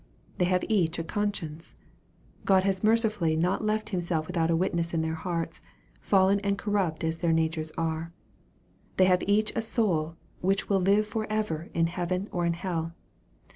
They 0.39 0.45
have 0.45 0.63
each 0.67 0.97
a 0.97 1.03
conscience. 1.03 1.75
God 2.43 2.63
has 2.63 2.83
mercifully 2.83 3.35
not 3.35 3.63
left 3.63 3.89
Himself 3.91 4.25
without 4.25 4.49
a 4.49 4.55
witness 4.55 4.95
in 4.95 5.03
their 5.03 5.13
hearts, 5.13 5.61
fallen 5.99 6.39
and 6.39 6.57
corrupt 6.57 7.03
as 7.03 7.19
their 7.19 7.31
natures 7.31 7.71
are. 7.77 8.11
They 8.97 9.05
have 9.05 9.21
each 9.27 9.53
a 9.55 9.61
soul 9.61 10.15
which 10.39 10.67
will 10.67 10.81
live 10.81 11.05
for 11.05 11.27
ever 11.29 11.69
in 11.75 11.85
heaven 11.85 12.27
or 12.31 12.47
in 12.47 12.53
hell. 12.53 12.95